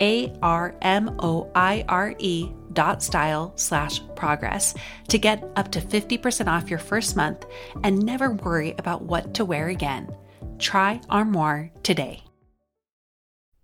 [0.00, 4.74] A R M O I R E dot style slash progress
[5.08, 7.46] to get up to 50% off your first month
[7.82, 10.14] and never worry about what to wear again.
[10.58, 12.24] Try Armoire today.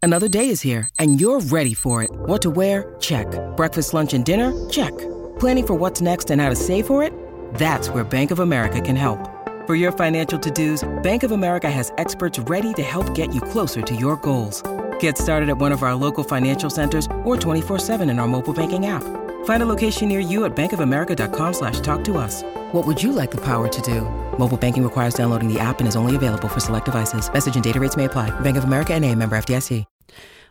[0.02, 2.10] Another day is here and you're ready for it.
[2.12, 2.94] What to wear?
[3.00, 3.26] Check.
[3.56, 4.68] Breakfast, lunch, and dinner?
[4.70, 4.96] Check.
[5.38, 7.12] Planning for what's next and how to save for it?
[7.54, 9.18] That's where Bank of America can help.
[9.66, 13.40] For your financial to dos, Bank of America has experts ready to help get you
[13.40, 14.62] closer to your goals.
[15.00, 18.86] Get started at one of our local financial centers or 24-7 in our mobile banking
[18.86, 19.02] app.
[19.44, 22.42] Find a location near you at bankofamerica.com slash talk to us.
[22.72, 24.02] What would you like the power to do?
[24.38, 27.30] Mobile banking requires downloading the app and is only available for select devices.
[27.30, 28.30] Message and data rates may apply.
[28.40, 29.84] Bank of America and a member FDIC.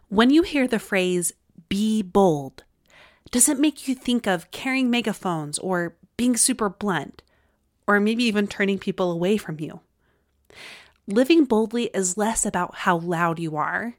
[0.09, 1.33] When you hear the phrase,
[1.67, 2.63] be bold,
[3.29, 7.21] does it make you think of carrying megaphones or being super blunt?
[7.85, 9.81] Or maybe even turning people away from you?
[11.11, 13.95] Living boldly is less about how loud you are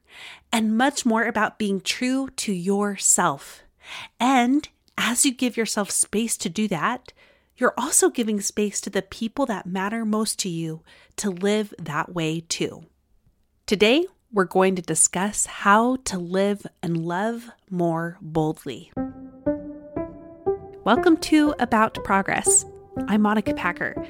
[0.53, 3.65] and much more about being true to yourself.
[4.21, 7.13] And as you give yourself space to do that,
[7.57, 10.83] you're also giving space to the people that matter most to you
[11.17, 12.85] to live that way too.
[13.67, 18.93] Today, we're going to discuss how to live and love more boldly.
[20.85, 22.65] Welcome to About Progress.
[23.09, 24.01] I'm Monica Packer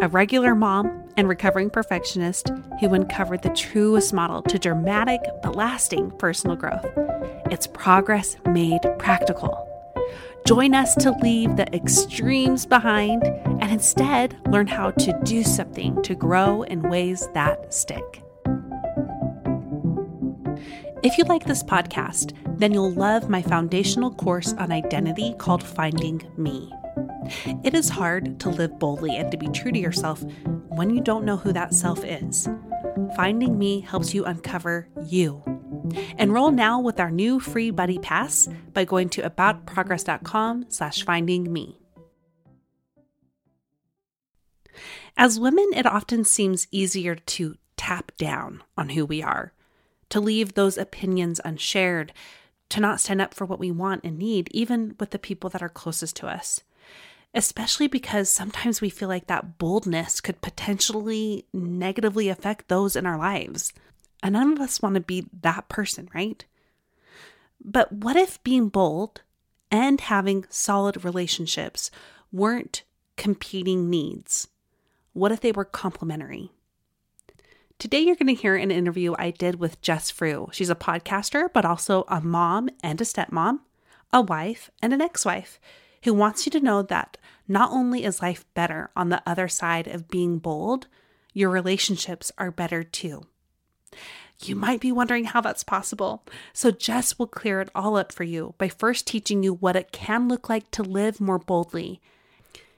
[0.00, 2.50] a regular mom and recovering perfectionist
[2.80, 6.86] who uncovered the truest model to dramatic but lasting personal growth.
[7.50, 9.68] It's progress made practical.
[10.46, 16.14] Join us to leave the extremes behind and instead learn how to do something to
[16.14, 18.22] grow in ways that stick.
[21.02, 26.26] If you like this podcast, then you'll love my foundational course on identity called Finding
[26.38, 26.72] Me.
[27.62, 30.24] It is hard to live boldly and to be true to yourself
[30.70, 32.48] when you don't know who that self is.
[33.16, 35.42] Finding Me helps you uncover you.
[36.18, 41.76] Enroll now with our new free buddy pass by going to aboutprogress.com slash finding me.
[45.16, 49.52] As women, it often seems easier to tap down on who we are,
[50.08, 52.12] to leave those opinions unshared,
[52.68, 55.62] to not stand up for what we want and need, even with the people that
[55.62, 56.62] are closest to us
[57.34, 63.18] especially because sometimes we feel like that boldness could potentially negatively affect those in our
[63.18, 63.72] lives.
[64.22, 66.44] And none of us want to be that person, right?
[67.62, 69.22] But what if being bold
[69.70, 71.90] and having solid relationships
[72.32, 72.82] weren't
[73.16, 74.48] competing needs?
[75.12, 76.50] What if they were complementary?
[77.78, 80.50] Today, you're going to hear an interview I did with Jess Frew.
[80.52, 83.60] She's a podcaster, but also a mom and a stepmom,
[84.12, 85.58] a wife and an ex wife
[86.02, 87.16] who wants you to know that
[87.46, 90.86] not only is life better on the other side of being bold,
[91.32, 93.26] your relationships are better too.
[94.42, 96.24] You might be wondering how that's possible.
[96.52, 99.92] So, Jess will clear it all up for you by first teaching you what it
[99.92, 102.00] can look like to live more boldly,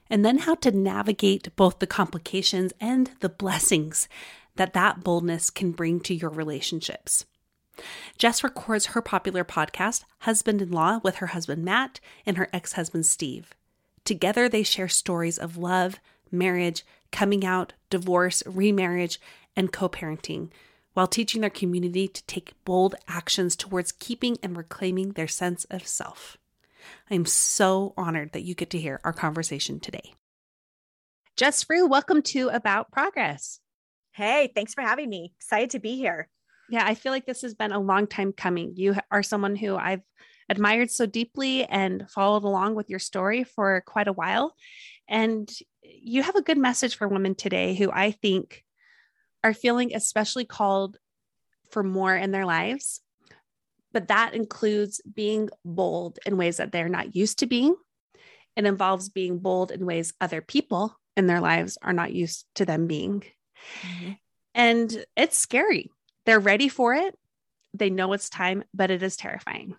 [0.09, 4.09] and then how to navigate both the complications and the blessings
[4.55, 7.25] that that boldness can bring to your relationships.
[8.17, 12.73] Jess records her popular podcast, Husband in Law, with her husband Matt and her ex
[12.73, 13.53] husband Steve.
[14.05, 15.99] Together, they share stories of love,
[16.31, 19.19] marriage, coming out, divorce, remarriage,
[19.55, 20.49] and co parenting,
[20.93, 25.87] while teaching their community to take bold actions towards keeping and reclaiming their sense of
[25.87, 26.37] self.
[27.09, 30.13] I'm so honored that you get to hear our conversation today.
[31.35, 33.59] Jess Frew, welcome to About Progress.
[34.11, 35.33] Hey, thanks for having me.
[35.37, 36.29] Excited to be here.
[36.73, 38.73] Yeah, I feel like this has been a long time coming.
[38.75, 40.01] You are someone who I've
[40.49, 44.55] admired so deeply and followed along with your story for quite a while.
[45.07, 45.47] And
[45.83, 48.63] you have a good message for women today who I think
[49.43, 50.97] are feeling especially called
[51.69, 53.01] for more in their lives.
[53.91, 57.75] But that includes being bold in ways that they're not used to being.
[58.55, 62.65] It involves being bold in ways other people in their lives are not used to
[62.65, 63.23] them being.
[63.83, 64.11] Mm-hmm.
[64.55, 65.91] And it's scary.
[66.25, 67.17] They're ready for it.
[67.73, 69.75] They know it's time, but it is terrifying.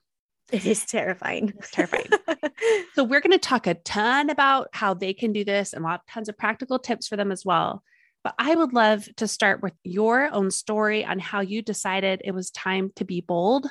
[0.52, 1.54] It is terrifying.
[1.58, 2.08] It's terrifying.
[2.94, 6.02] so we're going to talk a ton about how they can do this and lot
[6.08, 7.82] tons of practical tips for them as well.
[8.22, 12.32] But I would love to start with your own story on how you decided it
[12.32, 13.66] was time to be bold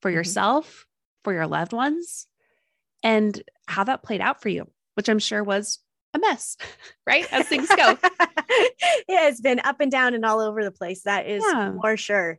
[0.00, 0.16] for mm-hmm.
[0.16, 0.86] yourself,
[1.24, 2.26] for your loved ones,
[3.02, 5.78] and how that played out for you, which I'm sure was
[6.16, 6.56] a mess,
[7.06, 7.26] right?
[7.32, 7.96] As things go.
[8.48, 11.02] it has been up and down and all over the place.
[11.02, 11.72] That is yeah.
[11.80, 12.38] for sure.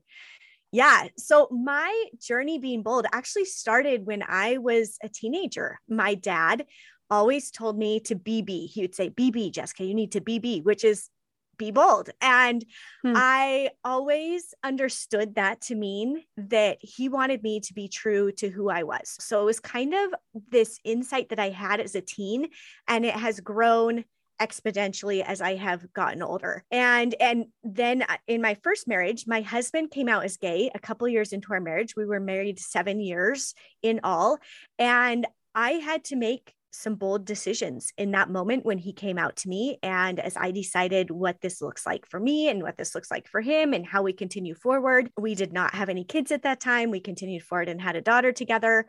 [0.72, 1.08] Yeah.
[1.18, 5.80] So my journey being bold actually started when I was a teenager.
[5.88, 6.66] My dad
[7.10, 8.70] always told me to BB.
[8.70, 11.10] He would say, BB, Jessica, you need to BB, which is
[11.58, 12.10] be bold.
[12.22, 12.64] And
[13.04, 13.14] hmm.
[13.16, 18.70] I always understood that to mean that he wanted me to be true to who
[18.70, 19.16] I was.
[19.20, 20.14] So it was kind of
[20.50, 22.50] this insight that I had as a teen,
[22.88, 24.06] and it has grown
[24.42, 26.64] exponentially as I have gotten older.
[26.72, 30.80] And and then uh, in my first marriage, my husband came out as gay a
[30.80, 31.96] couple years into our marriage.
[31.96, 34.38] We were married 7 years in all,
[34.78, 35.26] and
[35.56, 39.50] I had to make some bold decisions in that moment when he came out to
[39.50, 39.80] me.
[39.82, 43.28] And as I decided what this looks like for me and what this looks like
[43.28, 46.60] for him and how we continue forward, we did not have any kids at that
[46.60, 46.92] time.
[46.92, 48.88] We continued forward and had a daughter together.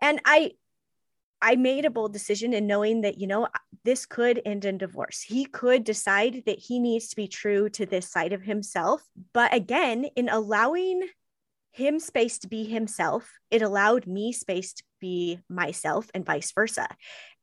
[0.00, 0.52] And I,
[1.42, 3.48] I made a bold decision in knowing that, you know,
[3.84, 5.20] this could end in divorce.
[5.20, 9.02] He could decide that he needs to be true to this side of himself.
[9.32, 11.02] But again, in allowing
[11.72, 16.88] him space to be himself, it allowed me space to be myself and vice versa.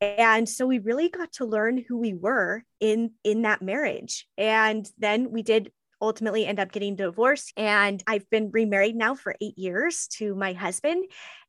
[0.02, 4.28] And so we really got to learn who we were in in that marriage.
[4.38, 9.34] And then we did ultimately end up getting divorced and I've been remarried now for
[9.42, 11.06] 8 years to my husband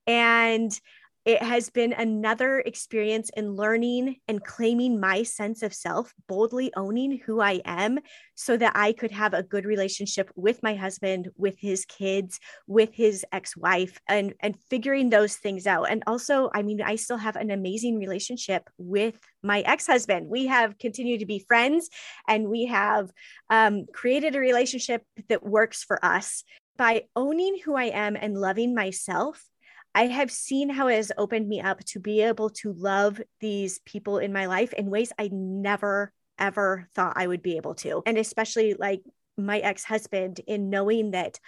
[0.07, 0.71] and
[1.27, 7.19] it has been another experience in learning and claiming my sense of self, boldly owning
[7.27, 7.99] who I am
[8.37, 12.39] so that I could have a good relationship with my husband, with his kids,
[12.69, 15.91] with his ex-wife and and figuring those things out.
[15.91, 20.29] And also, I mean, I still have an amazing relationship with my ex-husband.
[20.29, 21.91] We have continued to be friends
[22.29, 23.11] and we have
[23.51, 26.45] um, created a relationship that works for us
[26.77, 29.43] by owning who I am and loving myself
[29.97, 33.79] I have seen how it has opened me up to be able to love these
[33.87, 38.03] people in my life in ways I never, ever thought I would be able to.
[38.05, 39.01] And especially like
[39.39, 41.41] my ex husband, in knowing that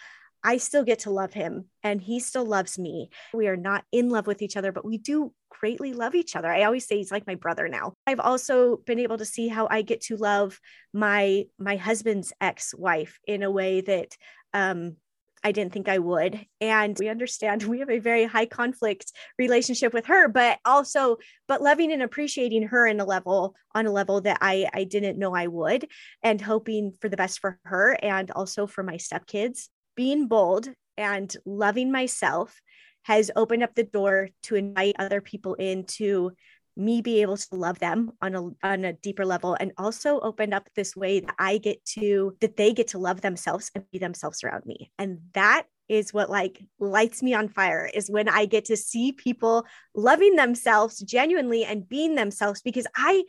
[0.43, 3.11] I still get to love him and he still loves me.
[3.35, 6.51] We are not in love with each other, but we do greatly love each other.
[6.51, 7.93] I always say he's like my brother now.
[8.07, 10.59] I've also been able to see how I get to love
[10.95, 14.17] my my husband's ex-wife in a way that
[14.55, 14.97] um
[15.45, 16.47] I didn't think I would.
[16.61, 21.17] And we understand we have a very high conflict relationship with her, but also,
[21.47, 25.19] but loving and appreciating her in a level, on a level that I, I didn't
[25.19, 25.89] know I would,
[26.23, 29.69] and hoping for the best for her and also for my stepkids.
[29.97, 32.61] Being bold and loving myself
[33.05, 36.33] has opened up the door to invite other people into
[36.79, 40.55] me be able to love them on a on a deeper level and also opened
[40.55, 43.99] up this way that I get to that they get to love themselves and be
[43.99, 44.93] themselves around me.
[44.99, 49.13] And that is what like lights me on fire is when I get to see
[49.13, 53.25] people loving themselves genuinely and being themselves because I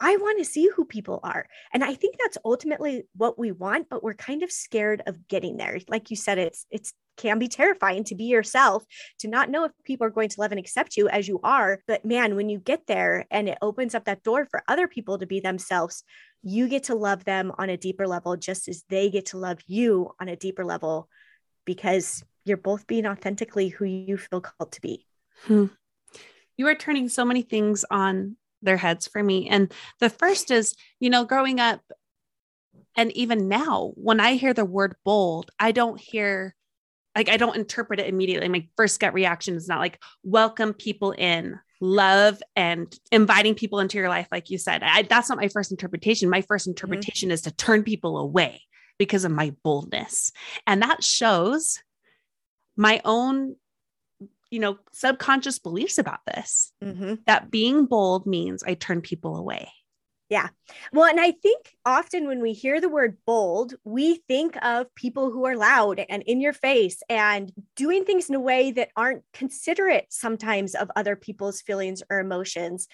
[0.00, 1.46] I want to see who people are.
[1.72, 5.56] And I think that's ultimately what we want, but we're kind of scared of getting
[5.56, 5.78] there.
[5.88, 8.84] Like you said, it's it's can be terrifying to be yourself,
[9.18, 11.80] to not know if people are going to love and accept you as you are.
[11.86, 15.18] But man, when you get there and it opens up that door for other people
[15.18, 16.04] to be themselves,
[16.42, 19.58] you get to love them on a deeper level, just as they get to love
[19.66, 21.08] you on a deeper level
[21.64, 25.06] because you're both being authentically who you feel called to be.
[25.44, 25.66] Hmm.
[26.56, 29.48] You are turning so many things on their heads for me.
[29.48, 31.80] And the first is, you know, growing up,
[32.96, 36.54] and even now, when I hear the word bold, I don't hear
[37.14, 38.48] like I don't interpret it immediately.
[38.48, 43.98] My first gut reaction is not like welcome people in, love and inviting people into
[43.98, 44.82] your life like you said.
[44.82, 46.28] I, that's not my first interpretation.
[46.28, 46.72] My first mm-hmm.
[46.72, 47.34] interpretation mm-hmm.
[47.34, 48.62] is to turn people away
[48.98, 50.32] because of my boldness.
[50.66, 51.78] And that shows
[52.76, 53.56] my own
[54.50, 57.14] you know subconscious beliefs about this mm-hmm.
[57.26, 59.70] that being bold means i turn people away
[60.28, 60.48] yeah.
[60.92, 65.30] Well, and I think often when we hear the word bold, we think of people
[65.30, 69.22] who are loud and in your face and doing things in a way that aren't
[69.32, 72.88] considerate sometimes of other people's feelings or emotions.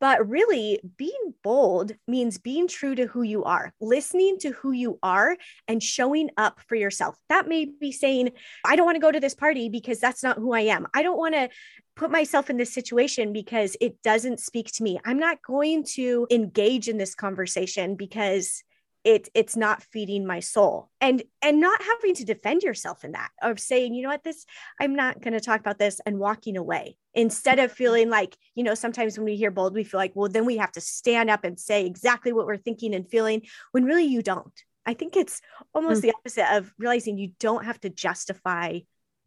[0.00, 4.98] But really, being bold means being true to who you are, listening to who you
[5.02, 5.36] are
[5.68, 7.18] and showing up for yourself.
[7.28, 8.30] That may be saying,
[8.64, 10.86] I don't want to go to this party because that's not who I am.
[10.94, 11.50] I don't want to
[11.96, 14.98] put myself in this situation because it doesn't speak to me.
[15.04, 18.62] I'm not going to engage in this conversation because
[19.04, 20.90] it it's not feeding my soul.
[21.00, 24.22] And and not having to defend yourself in that of saying you know what?
[24.22, 24.46] This
[24.80, 26.96] i'm not going to talk about this and walking away.
[27.14, 30.28] Instead of feeling like you know sometimes when we hear bold we feel like well
[30.28, 33.84] then we have to stand up and say exactly what we're thinking and feeling when
[33.84, 34.62] really you don't.
[34.84, 35.40] I think it's
[35.74, 36.08] almost mm-hmm.
[36.08, 38.80] the opposite of realizing you don't have to justify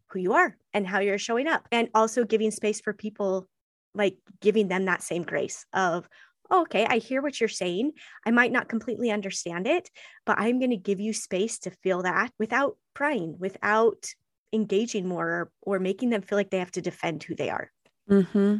[0.08, 3.48] who you are and how you're showing up and also giving space for people
[3.94, 6.08] like giving them that same grace of
[6.50, 7.92] oh, okay i hear what you're saying.
[8.24, 9.90] I might not completely understand it
[10.24, 14.06] but i'm going to give you space to feel that without prying without
[14.52, 17.70] engaging more or, or making them feel like they have to defend who they are.
[18.08, 18.58] Mm-hmm.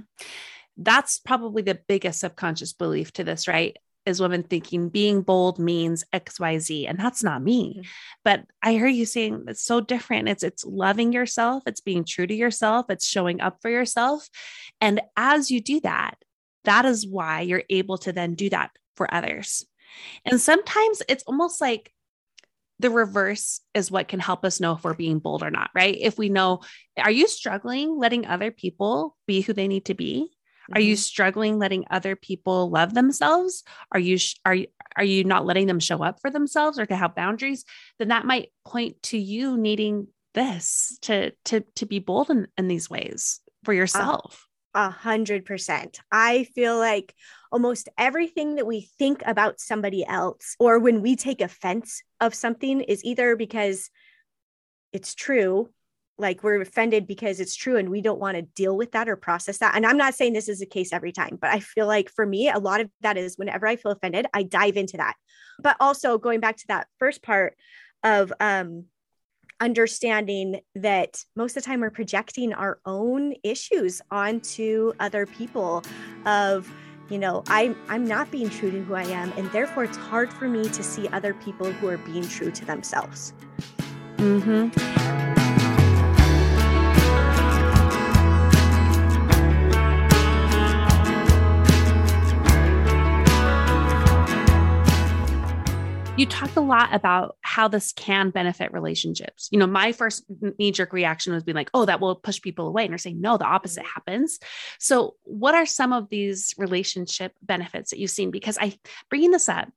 [0.76, 3.76] that's probably the biggest subconscious belief to this right
[4.07, 7.89] is women thinking being bold means xyz and that's not me mm-hmm.
[8.25, 12.27] but i hear you saying it's so different it's it's loving yourself it's being true
[12.27, 14.29] to yourself it's showing up for yourself
[14.81, 16.15] and as you do that
[16.65, 19.67] that is why you're able to then do that for others
[20.25, 21.93] and sometimes it's almost like
[22.79, 25.97] the reverse is what can help us know if we're being bold or not, right?
[25.99, 26.61] If we know,
[26.99, 30.31] are you struggling letting other people be who they need to be?
[30.73, 31.00] Are you mm-hmm.
[31.00, 33.62] struggling letting other people love themselves?
[33.92, 34.56] Are you are
[34.96, 37.64] are you not letting them show up for themselves or to have boundaries?
[37.99, 42.68] Then that might point to you needing this to to to be bold in, in
[42.68, 44.46] these ways for yourself.
[44.75, 46.00] A hundred percent.
[46.12, 47.14] I feel like
[47.50, 52.82] almost everything that we think about somebody else or when we take offense of something
[52.82, 53.90] is either because
[54.92, 55.70] it's true
[56.18, 59.16] like we're offended because it's true and we don't want to deal with that or
[59.16, 59.76] process that.
[59.76, 62.25] And I'm not saying this is the case every time, but I feel like for
[62.25, 65.14] me, a lot of that is whenever I feel offended, I dive into that.
[65.58, 67.56] But also going back to that first part
[68.02, 68.85] of um,
[69.61, 75.82] understanding that most of the time we're projecting our own issues onto other people
[76.26, 76.70] of
[77.08, 80.30] you know i'm i'm not being true to who i am and therefore it's hard
[80.32, 83.32] for me to see other people who are being true to themselves
[84.16, 85.36] mm-hmm.
[96.16, 99.49] You talked a lot about how this can benefit relationships.
[99.52, 100.25] You know, my first
[100.58, 102.85] knee jerk reaction was being like, oh, that will push people away.
[102.85, 103.92] And you're saying, no, the opposite mm-hmm.
[103.94, 104.38] happens.
[104.78, 108.30] So, what are some of these relationship benefits that you've seen?
[108.30, 108.78] Because I
[109.11, 109.68] bringing this up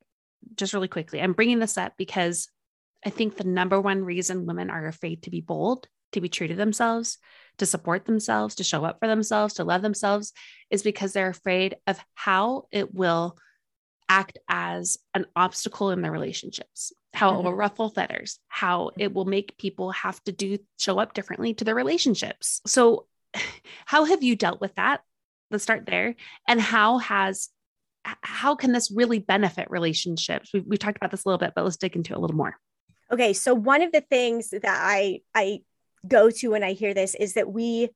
[0.56, 2.48] just really quickly, I'm bringing this up because
[3.06, 6.48] I think the number one reason women are afraid to be bold, to be true
[6.48, 7.18] to themselves,
[7.58, 10.32] to support themselves, to show up for themselves, to love themselves
[10.70, 13.38] is because they're afraid of how it will
[14.10, 17.40] act as an obstacle in their relationships, how mm-hmm.
[17.40, 17.60] it will mm-hmm.
[17.60, 21.76] ruffle feathers, how it will make people have to do show up differently to their
[21.76, 22.62] relationships.
[22.66, 23.06] So,
[23.86, 25.02] how have you dealt with that?
[25.52, 26.16] Let's start there.
[26.48, 27.50] And how has
[28.04, 30.52] how can this really benefit relationships?
[30.54, 32.36] We've, we talked about this a little bit, but let's dig into it a little
[32.36, 32.56] more.
[33.12, 35.62] Okay, so one of the things that I I
[36.08, 37.90] go to when I hear this is that we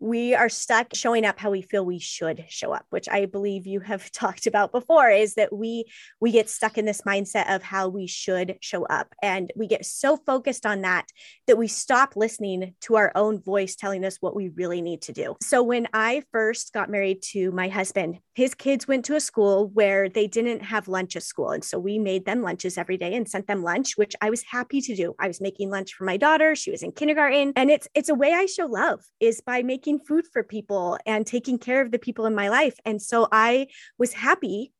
[0.00, 3.66] we are stuck showing up how we feel we should show up which i believe
[3.66, 5.84] you have talked about before is that we
[6.20, 9.14] we get stuck in this mindset of how we should show up.
[9.22, 11.06] And we get so focused on that
[11.46, 15.12] that we stop listening to our own voice telling us what we really need to
[15.12, 15.36] do.
[15.42, 19.68] So when i first got married to my husband his kids went to a school
[19.68, 21.52] where they didn't have lunch at school.
[21.52, 24.42] And so we made them lunches every day and sent them lunch which i was
[24.42, 25.14] happy to do.
[25.18, 26.54] I was making lunch for my daughter.
[26.54, 27.52] She was in kindergarten.
[27.56, 30.98] And it's it's a way i show love is by making making food for people
[31.06, 32.76] and taking care of the people in my life.
[32.84, 34.72] And so I was happy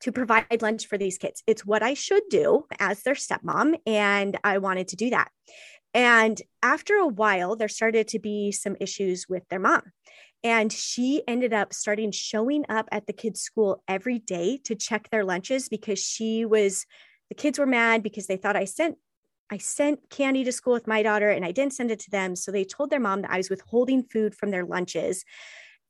[0.00, 1.42] to provide lunch for these kids.
[1.46, 3.74] It's what I should do as their stepmom.
[3.86, 5.30] And I wanted to do that.
[5.92, 9.82] And after a while, there started to be some issues with their mom.
[10.42, 15.10] And she ended up starting showing up at the kids' school every day to check
[15.10, 16.86] their lunches because she was,
[17.28, 18.96] the kids were mad because they thought I sent
[19.50, 22.36] I sent candy to school with my daughter and I didn't send it to them.
[22.36, 25.24] So they told their mom that I was withholding food from their lunches.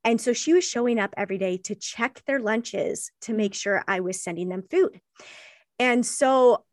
[0.03, 3.85] And so she was showing up every day to check their lunches to make sure
[3.87, 5.01] I was sending them food.
[5.79, 6.65] And so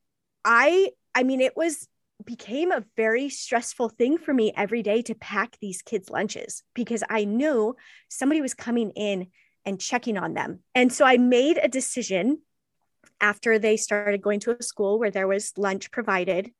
[0.46, 1.88] I, I mean, it was
[2.25, 7.03] became a very stressful thing for me every day to pack these kids' lunches because
[7.10, 7.75] I knew
[8.10, 9.27] somebody was coming in
[9.65, 10.60] and checking on them.
[10.74, 12.39] And so I made a decision
[13.22, 16.51] after they started going to a school where there was lunch provided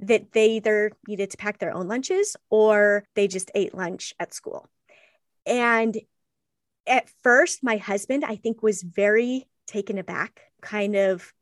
[0.00, 4.32] that they either needed to pack their own lunches or they just ate lunch at
[4.32, 4.68] school.
[5.46, 5.96] And
[6.86, 11.32] at first, my husband, I think, was very taken aback, kind of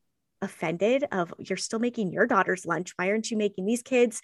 [0.43, 2.93] offended of you're still making your daughter's lunch.
[2.97, 4.23] Why aren't you making these kids?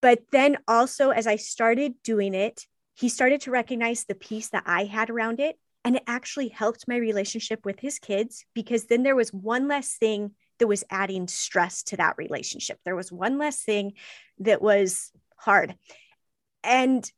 [0.00, 4.64] But then also, as I started doing it, he started to recognize the peace that
[4.66, 5.58] I had around it.
[5.84, 9.96] And it actually helped my relationship with his kids because then there was one less
[9.96, 12.78] thing that was adding stress to that relationship.
[12.84, 13.92] There was one less thing
[14.38, 15.74] that was hard.
[16.62, 17.10] And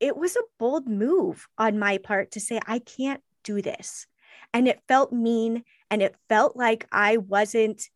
[0.00, 4.06] it was a bold move on my part to say, I can't do this.
[4.52, 7.88] And it felt mean and it felt like I wasn't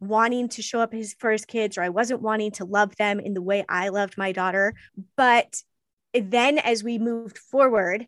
[0.00, 3.20] wanting to show up his, for his kids or I wasn't wanting to love them
[3.20, 4.74] in the way I loved my daughter.
[5.16, 5.62] But
[6.12, 8.06] then as we moved forward,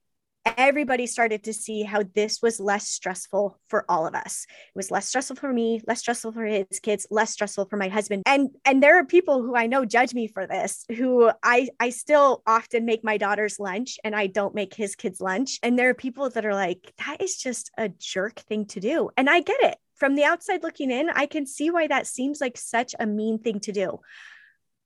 [0.56, 4.46] everybody started to see how this was less stressful for all of us.
[4.48, 7.88] It was less stressful for me less stressful for his kids less stressful for my
[7.88, 8.22] husband.
[8.26, 11.90] And and there are people who i know judge me for this who i i
[11.90, 15.58] still often make my daughter's lunch and i don't make his kids lunch.
[15.62, 19.10] And there are people that are like that is just a jerk thing to do.
[19.16, 19.76] And i get it.
[19.96, 23.38] From the outside looking in i can see why that seems like such a mean
[23.38, 24.00] thing to do.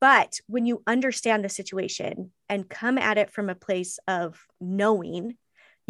[0.00, 5.36] But when you understand the situation and come at it from a place of knowing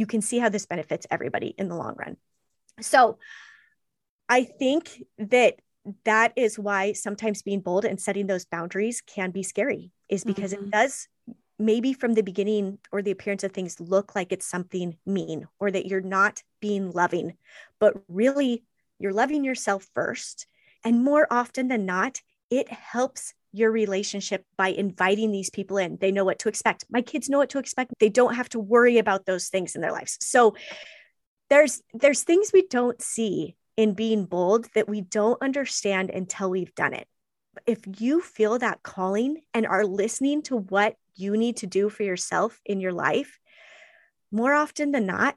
[0.01, 2.17] you can see how this benefits everybody in the long run.
[2.81, 3.19] So
[4.29, 5.61] I think that
[6.05, 10.55] that is why sometimes being bold and setting those boundaries can be scary, is because
[10.55, 10.65] mm-hmm.
[10.65, 11.09] it does
[11.59, 15.71] maybe from the beginning or the appearance of things look like it's something mean or
[15.71, 17.35] that you're not being loving,
[17.79, 18.65] but really
[18.99, 20.47] you're loving yourself first.
[20.83, 25.99] And more often than not, it helps your relationship by inviting these people in.
[26.01, 26.85] They know what to expect.
[26.91, 27.93] My kids know what to expect.
[27.99, 30.19] They don't have to worry about those things in their lives.
[30.21, 30.55] So
[31.49, 36.75] there's there's things we don't see in being bold that we don't understand until we've
[36.75, 37.09] done it.
[37.67, 42.03] If you feel that calling and are listening to what you need to do for
[42.03, 43.39] yourself in your life,
[44.31, 45.37] more often than not,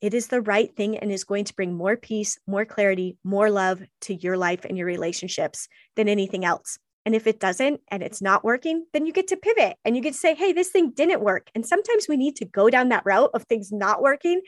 [0.00, 3.50] it is the right thing and is going to bring more peace, more clarity, more
[3.50, 6.78] love to your life and your relationships than anything else.
[7.06, 10.02] And if it doesn't and it's not working, then you get to pivot and you
[10.02, 11.48] get to say, hey, this thing didn't work.
[11.54, 14.42] And sometimes we need to go down that route of things not working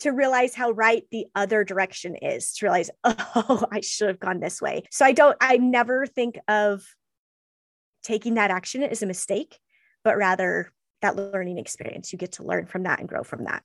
[0.00, 4.40] to realize how right the other direction is, to realize, oh, I should have gone
[4.40, 4.82] this way.
[4.90, 6.82] So I don't, I never think of
[8.02, 9.60] taking that action as a mistake,
[10.02, 12.12] but rather that learning experience.
[12.12, 13.62] You get to learn from that and grow from that.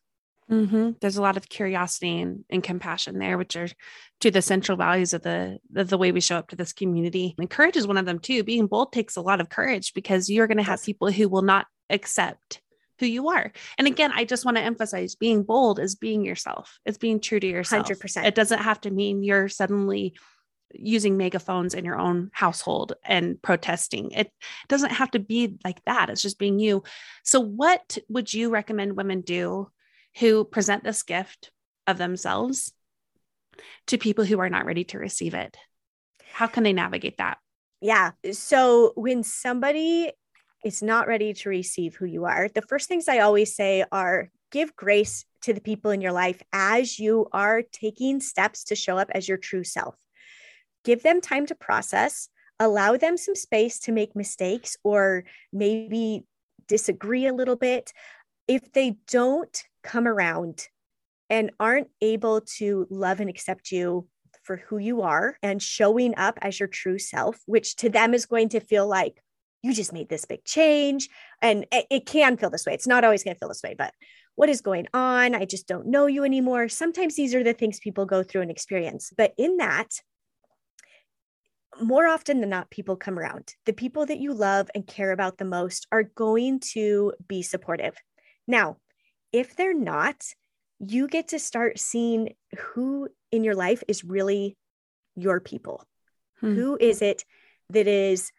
[0.49, 0.91] Mm-hmm.
[1.01, 3.67] There's a lot of curiosity and, and, compassion there, which are
[4.21, 7.33] to the central values of the, of the way we show up to this community.
[7.39, 8.43] And courage is one of them too.
[8.43, 11.41] Being bold takes a lot of courage because you're going to have people who will
[11.41, 12.61] not accept
[12.99, 13.51] who you are.
[13.77, 16.79] And again, I just want to emphasize being bold is being yourself.
[16.85, 17.87] It's being true to yourself.
[17.87, 18.25] 100%.
[18.25, 20.15] It doesn't have to mean you're suddenly
[20.73, 24.11] using megaphones in your own household and protesting.
[24.11, 24.31] It
[24.67, 26.09] doesn't have to be like that.
[26.09, 26.83] It's just being you.
[27.23, 29.69] So what would you recommend women do
[30.19, 31.51] who present this gift
[31.87, 32.73] of themselves
[33.87, 35.57] to people who are not ready to receive it?
[36.31, 37.37] How can they navigate that?
[37.81, 38.11] Yeah.
[38.31, 40.11] So when somebody
[40.63, 44.29] is not ready to receive who you are, the first things I always say are
[44.51, 48.97] give grace to the people in your life as you are taking steps to show
[48.97, 49.95] up as your true self.
[50.83, 56.23] Give them time to process, allow them some space to make mistakes or maybe
[56.67, 57.91] disagree a little bit.
[58.47, 60.67] If they don't come around
[61.29, 64.07] and aren't able to love and accept you
[64.43, 68.25] for who you are and showing up as your true self, which to them is
[68.25, 69.21] going to feel like
[69.63, 71.09] you just made this big change.
[71.41, 72.73] And it, can feel this way.
[72.73, 73.93] It's not always going to feel this way, but
[74.35, 75.33] what is going on?
[75.33, 76.67] I just don't know you anymore.
[76.67, 79.11] Sometimes these are the things people go through and experience.
[79.17, 79.87] But in that,
[81.81, 83.53] more often than not, people come around.
[83.65, 87.95] The people that you love and care about the most are going to be supportive.
[88.47, 88.77] Now,
[89.35, 90.23] if they're not,
[90.79, 94.55] you get to start seeing who in your life is really
[95.15, 95.83] your people.
[96.39, 96.55] Hmm.
[96.55, 97.25] Who is it
[97.69, 98.31] that is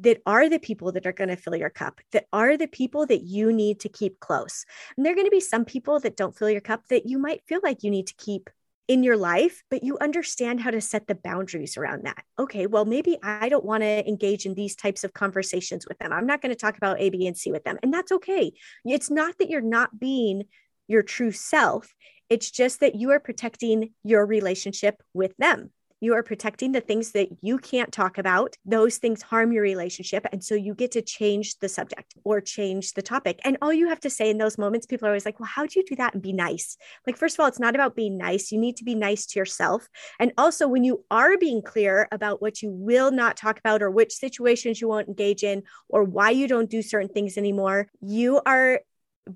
[0.00, 3.06] that are the people that are going to fill your cup, that are the people
[3.06, 4.66] that you need to keep close.
[4.96, 7.16] And there are going to be some people that don't fill your cup that you
[7.16, 8.50] might feel like you need to keep
[8.88, 12.24] in your life, but you understand how to set the boundaries around that.
[12.38, 16.12] Okay, well, maybe I don't want to engage in these types of conversations with them.
[16.12, 17.78] I'm not going to talk about A, B, and C with them.
[17.82, 18.52] And that's okay.
[18.86, 20.44] It's not that you're not being
[20.88, 21.94] your true self,
[22.30, 25.70] it's just that you are protecting your relationship with them.
[26.00, 28.56] You are protecting the things that you can't talk about.
[28.64, 30.26] Those things harm your relationship.
[30.32, 33.40] And so you get to change the subject or change the topic.
[33.44, 35.66] And all you have to say in those moments, people are always like, well, how
[35.66, 36.76] do you do that and be nice?
[37.06, 38.52] Like, first of all, it's not about being nice.
[38.52, 39.88] You need to be nice to yourself.
[40.20, 43.90] And also, when you are being clear about what you will not talk about or
[43.90, 48.40] which situations you won't engage in or why you don't do certain things anymore, you
[48.46, 48.80] are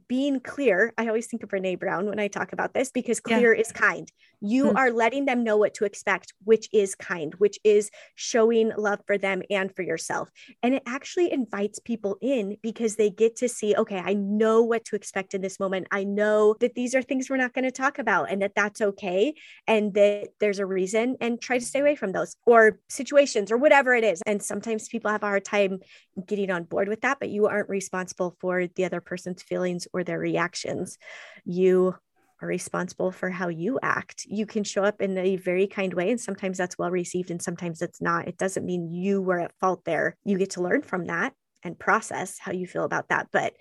[0.09, 3.55] being clear, I always think of Brene Brown when I talk about this because clear
[3.55, 3.61] yeah.
[3.61, 4.11] is kind.
[4.43, 4.77] You mm-hmm.
[4.77, 9.17] are letting them know what to expect, which is kind, which is showing love for
[9.17, 10.29] them and for yourself.
[10.63, 14.85] And it actually invites people in because they get to see, okay, I know what
[14.87, 15.87] to expect in this moment.
[15.91, 18.81] I know that these are things we're not going to talk about and that that's
[18.81, 19.35] okay
[19.67, 23.57] and that there's a reason and try to stay away from those or situations or
[23.57, 24.23] whatever it is.
[24.27, 25.79] And sometimes people have a hard time
[26.27, 30.03] getting on board with that, but you aren't responsible for the other person's feelings or
[30.05, 30.99] their reactions.
[31.45, 31.95] You
[32.43, 34.25] are responsible for how you act.
[34.27, 37.41] You can show up in a very kind way, and sometimes that's well received, and
[37.41, 38.27] sometimes it's not.
[38.27, 40.17] It doesn't mean you were at fault there.
[40.25, 43.29] You get to learn from that and process how you feel about that.
[43.33, 43.55] But,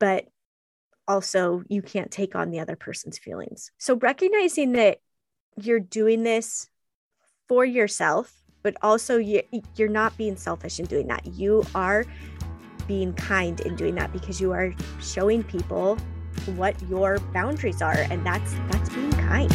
[0.00, 0.26] but
[1.06, 3.70] also, you can't take on the other person's feelings.
[3.78, 4.98] So, recognizing that
[5.56, 6.68] you're doing this
[7.48, 9.42] for yourself, but also you,
[9.76, 11.26] you're not being selfish in doing that.
[11.26, 12.06] You are
[12.86, 15.98] being kind in doing that because you are showing people
[16.56, 19.52] what your boundaries are and that's that's being kind.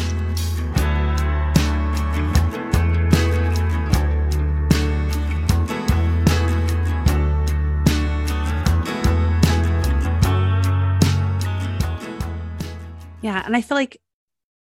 [13.20, 14.00] Yeah and i feel like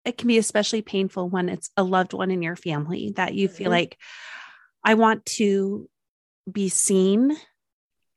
[0.05, 3.47] it can be especially painful when it's a loved one in your family that you
[3.47, 3.73] feel mm-hmm.
[3.73, 3.97] like
[4.83, 5.89] i want to
[6.51, 7.35] be seen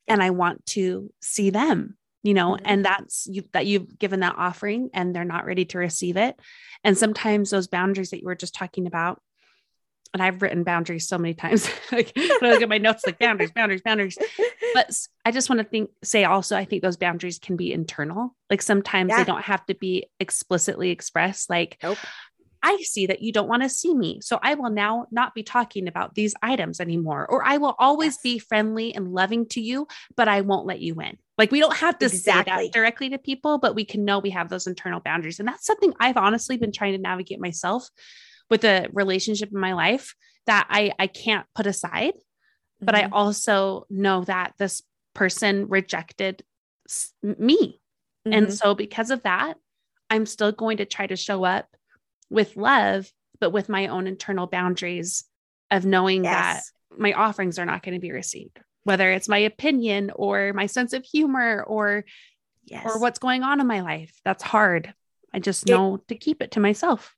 [0.07, 2.67] and i want to see them you know mm-hmm.
[2.67, 6.39] and that's you that you've given that offering and they're not ready to receive it
[6.85, 9.21] and sometimes those boundaries that you were just talking about
[10.15, 11.69] and I've written boundaries so many times.
[11.93, 14.19] like when I look at my notes, like boundaries, boundaries, boundaries.
[14.75, 14.91] But
[15.25, 18.35] I just want to think, say also, I think those boundaries can be internal.
[18.49, 19.19] Like sometimes yeah.
[19.19, 21.51] they don't have to be explicitly expressed.
[21.51, 21.99] Like, nope.
[22.69, 24.21] I see that you don't want to see me.
[24.21, 27.27] So I will now not be talking about these items anymore.
[27.27, 28.23] Or I will always yes.
[28.23, 31.17] be friendly and loving to you, but I won't let you in.
[31.39, 32.53] Like we don't have to exactly.
[32.53, 35.39] say that directly to people, but we can know we have those internal boundaries.
[35.39, 37.89] And that's something I've honestly been trying to navigate myself
[38.51, 42.13] with a relationship in my life that I, I can't put aside.
[42.13, 42.85] Mm-hmm.
[42.85, 43.15] But I mm-hmm.
[43.15, 44.83] also know that this
[45.15, 46.43] person rejected
[47.23, 47.81] me.
[48.27, 48.33] Mm-hmm.
[48.35, 49.55] And so because of that,
[50.11, 51.67] I'm still going to try to show up
[52.31, 53.11] with love,
[53.41, 55.25] but with my own internal boundaries
[55.71, 56.73] of knowing yes.
[56.91, 60.67] that my offerings are not going to be received, whether it's my opinion or my
[60.67, 62.05] sense of humor or
[62.65, 62.85] yes.
[62.87, 64.13] or what's going on in my life.
[64.25, 64.93] That's hard.
[65.33, 67.15] I just know it, to keep it to myself.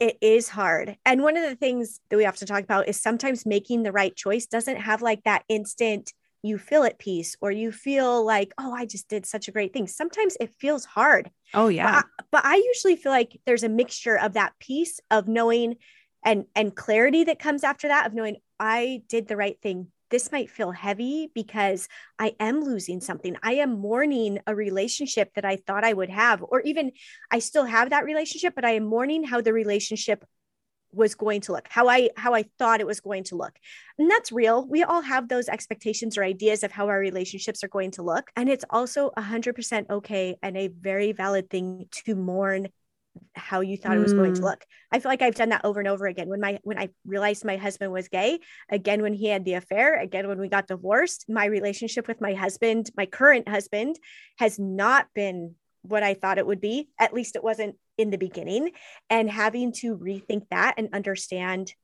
[0.00, 0.96] It is hard.
[1.04, 3.92] And one of the things that we have to talk about is sometimes making the
[3.92, 8.52] right choice doesn't have like that instant you feel at peace or you feel like,
[8.58, 9.86] oh, I just did such a great thing.
[9.86, 11.30] Sometimes it feels hard.
[11.54, 11.84] Oh, yeah.
[11.84, 15.76] But I, but I usually feel like there's a mixture of that peace of knowing
[16.24, 19.88] and and clarity that comes after that of knowing I did the right thing.
[20.10, 21.86] This might feel heavy because
[22.18, 23.36] I am losing something.
[23.42, 26.92] I am mourning a relationship that I thought I would have, or even
[27.30, 30.24] I still have that relationship, but I am mourning how the relationship
[30.92, 33.52] was going to look how i how i thought it was going to look.
[33.98, 34.66] And that's real.
[34.66, 38.30] We all have those expectations or ideas of how our relationships are going to look.
[38.36, 42.68] And it's also 100% okay and a very valid thing to mourn
[43.34, 44.44] how you thought it was going to mm.
[44.44, 44.64] look.
[44.92, 46.28] I feel like i've done that over and over again.
[46.28, 48.38] When my when i realized my husband was gay
[48.70, 52.34] again when he had the affair again when we got divorced my relationship with my
[52.34, 53.98] husband my current husband
[54.38, 56.88] has not been what I thought it would be.
[56.98, 58.70] At least it wasn't in the beginning.
[59.10, 61.74] And having to rethink that and understand,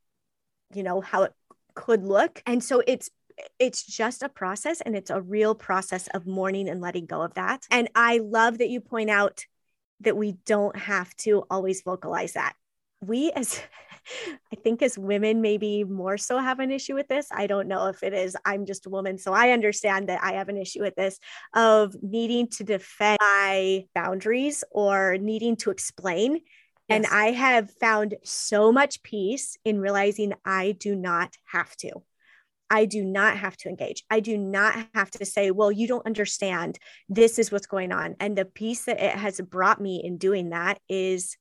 [0.74, 1.32] you know, how it
[1.74, 2.42] could look.
[2.46, 3.10] And so it's
[3.58, 7.34] it's just a process and it's a real process of mourning and letting go of
[7.34, 7.66] that.
[7.70, 9.44] And I love that you point out
[10.00, 12.54] that we don't have to always vocalize that.
[13.00, 13.60] We as
[14.52, 17.28] I think as women, maybe more so have an issue with this.
[17.32, 18.36] I don't know if it is.
[18.44, 19.18] I'm just a woman.
[19.18, 21.18] So I understand that I have an issue with this
[21.54, 26.34] of needing to defend my boundaries or needing to explain.
[26.34, 26.42] Yes.
[26.88, 32.02] And I have found so much peace in realizing I do not have to.
[32.70, 34.04] I do not have to engage.
[34.10, 36.78] I do not have to say, well, you don't understand.
[37.08, 38.16] This is what's going on.
[38.20, 41.36] And the peace that it has brought me in doing that is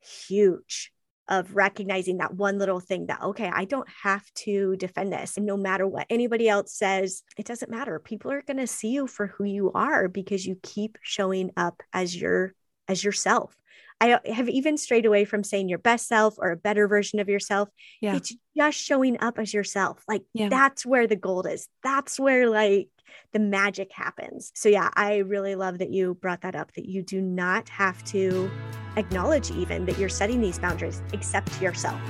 [0.00, 0.92] huge
[1.28, 5.36] of recognizing that one little thing that, okay, I don't have to defend this.
[5.36, 7.98] And no matter what anybody else says, it doesn't matter.
[7.98, 11.82] People are going to see you for who you are because you keep showing up
[11.92, 12.54] as your
[12.88, 13.54] as yourself.
[14.00, 17.28] I have even strayed away from saying your best self or a better version of
[17.28, 17.68] yourself.
[18.00, 18.14] Yeah.
[18.14, 20.02] It's just showing up as yourself.
[20.08, 20.48] Like yeah.
[20.48, 21.68] that's where the gold is.
[21.82, 22.88] That's where like
[23.32, 24.52] the magic happens.
[24.54, 28.04] So yeah, I really love that you brought that up that you do not have
[28.06, 28.50] to
[28.96, 32.00] acknowledge even that you're setting these boundaries except to yourself.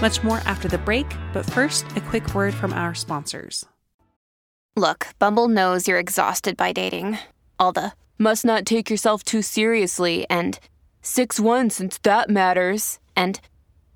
[0.00, 3.66] Much more after the break, but first, a quick word from our sponsors.
[4.76, 7.18] Look, Bumble knows you're exhausted by dating.
[7.58, 10.58] All the must not take yourself too seriously and
[11.02, 12.98] 6 1 since that matters.
[13.14, 13.40] And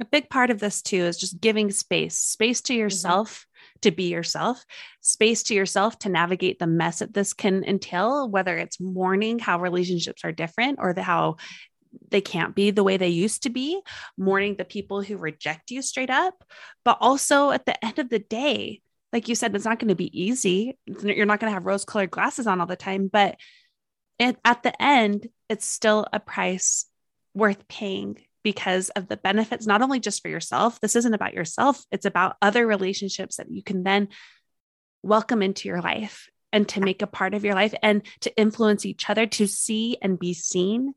[0.00, 2.80] A big part of this too is just giving space, space to mm-hmm.
[2.80, 3.80] yourself mm-hmm.
[3.82, 4.64] to be yourself,
[5.00, 9.60] space to yourself to navigate the mess that this can entail, whether it's mourning how
[9.60, 11.36] relationships are different or the how
[12.10, 13.80] they can't be the way they used to be,
[14.18, 16.44] mourning the people who reject you straight up.
[16.84, 18.82] But also at the end of the day,
[19.12, 20.76] like you said, it's not going to be easy.
[20.86, 23.36] You're not going to have rose colored glasses on all the time, but
[24.18, 26.86] it, at the end, it's still a price
[27.34, 30.78] worth paying because of the benefits, not only just for yourself.
[30.78, 34.06] This isn't about yourself, it's about other relationships that you can then
[35.02, 38.86] welcome into your life and to make a part of your life and to influence
[38.86, 40.94] each other to see and be seen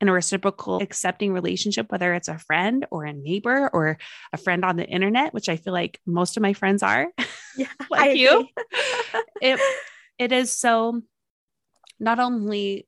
[0.00, 3.96] in a reciprocal accepting relationship whether it's a friend or a neighbor or
[4.32, 7.06] a friend on the internet which i feel like most of my friends are
[7.56, 8.46] yeah, like you
[9.40, 9.60] it
[10.18, 11.00] it is so
[11.98, 12.86] not only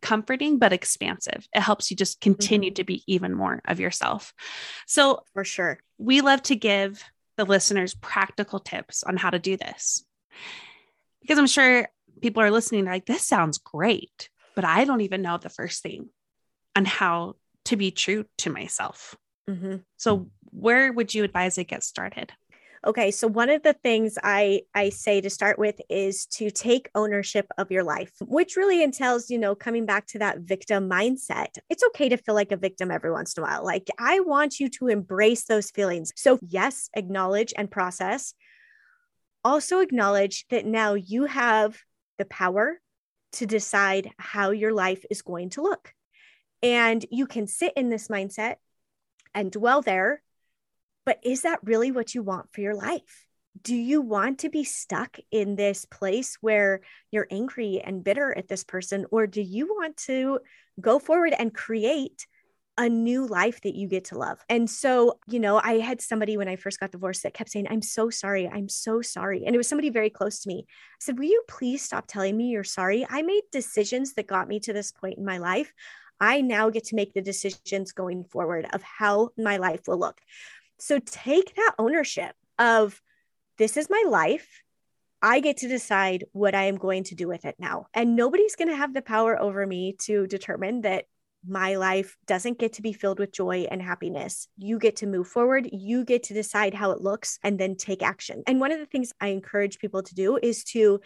[0.00, 1.46] comforting but expansive.
[1.54, 2.74] It helps you just continue mm-hmm.
[2.74, 4.32] to be even more of yourself.
[4.86, 7.02] So, for sure, we love to give
[7.36, 10.04] the listeners practical tips on how to do this
[11.20, 11.88] because I'm sure
[12.22, 16.08] people are listening like, this sounds great, but I don't even know the first thing
[16.74, 19.14] on how to be true to myself.
[19.48, 19.76] Mm-hmm.
[19.96, 22.32] So, where would you advise I get started?
[22.86, 26.90] Okay, so one of the things I I say to start with is to take
[26.94, 31.58] ownership of your life, which really entails, you know, coming back to that victim mindset.
[31.68, 33.64] It's okay to feel like a victim every once in a while.
[33.64, 36.12] Like I want you to embrace those feelings.
[36.14, 38.34] So, yes, acknowledge and process.
[39.44, 41.78] Also acknowledge that now you have
[42.18, 42.80] the power
[43.32, 45.92] to decide how your life is going to look.
[46.62, 48.56] And you can sit in this mindset
[49.34, 50.22] and dwell there
[51.08, 53.26] but is that really what you want for your life?
[53.62, 58.46] Do you want to be stuck in this place where you're angry and bitter at
[58.46, 59.06] this person?
[59.10, 60.40] Or do you want to
[60.78, 62.26] go forward and create
[62.76, 64.38] a new life that you get to love.
[64.48, 67.66] And so, you know, I had somebody when I first got divorced that kept saying,
[67.68, 68.46] I'm so sorry.
[68.46, 69.44] I'm so sorry.
[69.44, 70.64] And it was somebody very close to me.
[70.68, 73.04] I said, Will you please stop telling me you're sorry?
[73.10, 75.72] I made decisions that got me to this point in my life.
[76.20, 80.20] I now get to make the decisions going forward of how my life will look.
[80.78, 83.00] So take that ownership of
[83.58, 84.62] this is my life.
[85.20, 87.86] I get to decide what I am going to do with it now.
[87.92, 91.06] And nobody's going to have the power over me to determine that
[91.46, 94.48] my life doesn't get to be filled with joy and happiness.
[94.56, 95.68] You get to move forward.
[95.72, 98.42] You get to decide how it looks and then take action.
[98.46, 101.00] And one of the things I encourage people to do is to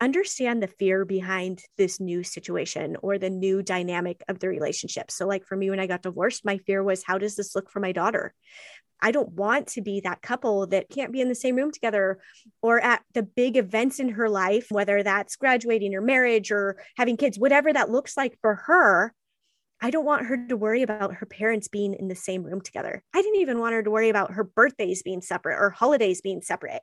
[0.00, 5.10] understand the fear behind this new situation or the new dynamic of the relationship.
[5.10, 7.70] So, like for me, when I got divorced, my fear was, how does this look
[7.70, 8.34] for my daughter?
[9.00, 12.18] I don't want to be that couple that can't be in the same room together
[12.62, 17.16] or at the big events in her life, whether that's graduating or marriage or having
[17.16, 19.12] kids, whatever that looks like for her.
[19.80, 23.02] I don't want her to worry about her parents being in the same room together.
[23.14, 26.40] I didn't even want her to worry about her birthdays being separate or holidays being
[26.40, 26.80] separate.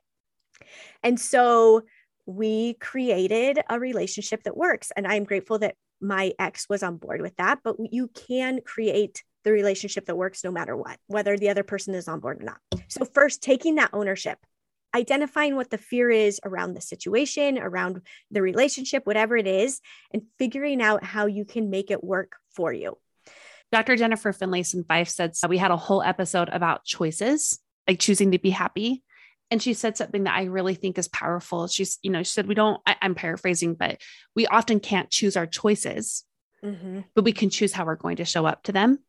[1.02, 1.82] And so
[2.26, 4.92] we created a relationship that works.
[4.96, 7.60] And I'm grateful that my ex was on board with that.
[7.64, 11.94] But you can create the relationship that works no matter what, whether the other person
[11.94, 12.58] is on board or not.
[12.88, 14.38] So, first, taking that ownership
[14.94, 19.80] identifying what the fear is around the situation, around the relationship, whatever it is,
[20.12, 22.96] and figuring out how you can make it work for you.
[23.72, 23.96] Dr.
[23.96, 28.50] Jennifer Finlayson Fife said we had a whole episode about choices, like choosing to be
[28.50, 29.02] happy.
[29.50, 31.66] And she said something that I really think is powerful.
[31.66, 34.00] She's, you know, she said, we don't, I, am paraphrasing, but
[34.34, 36.24] we often can't choose our choices,
[36.64, 37.00] mm-hmm.
[37.14, 39.00] but we can choose how we're going to show up to them.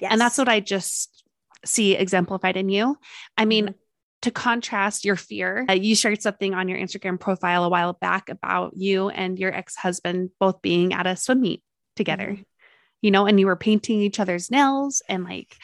[0.00, 0.12] Yes.
[0.12, 1.24] And that's what I just
[1.64, 2.96] see exemplified in you.
[3.36, 3.76] I mean, mm-hmm
[4.22, 8.28] to contrast your fear, uh, you shared something on your Instagram profile a while back
[8.28, 11.62] about you and your ex husband both being at a swim meet
[11.96, 12.42] together, mm-hmm.
[13.00, 15.56] you know, and you were painting each other's nails and like,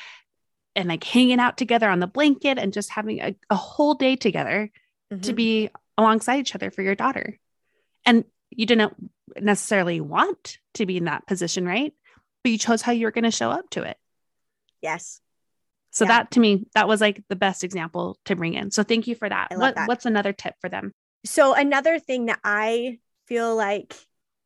[0.74, 4.16] and like hanging out together on the blanket and just having a, a whole day
[4.16, 4.70] together
[5.12, 5.20] mm-hmm.
[5.20, 7.38] to be alongside each other for your daughter.
[8.06, 8.94] And you didn't
[9.38, 11.92] necessarily want to be in that position, right?
[12.42, 13.98] But you chose how you were going to show up to it.
[14.86, 15.20] Yes.
[15.90, 16.08] So yeah.
[16.08, 18.70] that to me, that was like the best example to bring in.
[18.70, 19.48] So thank you for that.
[19.54, 19.88] What, that.
[19.88, 20.92] What's another tip for them?
[21.24, 23.96] So another thing that I feel like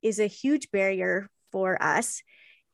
[0.03, 2.23] is a huge barrier for us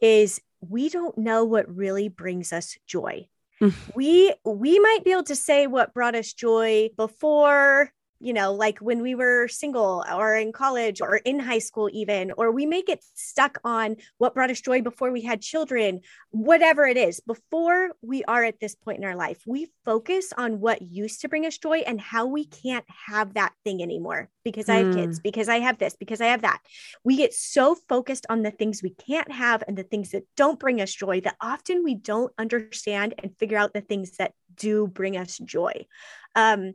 [0.01, 3.27] is we don't know what really brings us joy.
[3.61, 3.73] Mm.
[3.95, 8.79] we we might be able to say what brought us joy before you know, like
[8.79, 12.83] when we were single or in college or in high school, even, or we may
[12.83, 16.01] get stuck on what brought us joy before we had children,
[16.31, 20.61] whatever it is, before we are at this point in our life, we focus on
[20.61, 24.69] what used to bring us joy and how we can't have that thing anymore because
[24.69, 25.23] I have kids, hmm.
[25.23, 26.61] because I have this, because I have that.
[27.05, 30.59] We get so focused on the things we can't have and the things that don't
[30.59, 34.87] bring us joy that often we don't understand and figure out the things that do
[34.87, 35.87] bring us joy.
[36.35, 36.75] Um,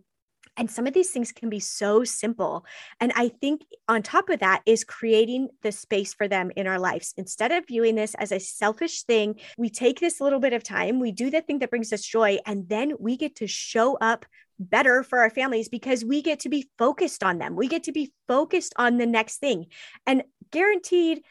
[0.58, 2.66] and some of these things can be so simple.
[3.00, 6.80] And I think on top of that is creating the space for them in our
[6.80, 7.14] lives.
[7.18, 11.00] Instead of viewing this as a selfish thing, we take this little bit of time,
[11.00, 14.26] we do the thing that brings us joy, and then we get to show up
[14.60, 17.56] better for our families because we get to be focused on them.
[17.56, 19.68] We get to be focused on the next thing.
[20.06, 21.24] And guaranteed,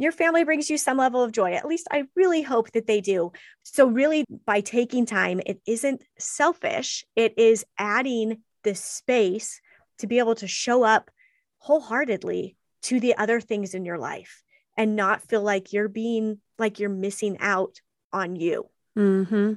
[0.00, 1.52] your family brings you some level of joy.
[1.52, 3.32] At least I really hope that they do.
[3.64, 9.60] So, really, by taking time, it isn't selfish, it is adding this space
[9.98, 11.10] to be able to show up
[11.58, 14.42] wholeheartedly to the other things in your life
[14.74, 18.70] and not feel like you're being like you're missing out on you.
[18.96, 19.54] Mm-hmm.